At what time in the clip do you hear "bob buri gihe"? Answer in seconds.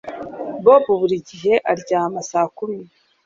0.63-1.53